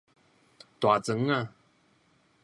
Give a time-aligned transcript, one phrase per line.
[0.79, 1.49] 大莊仔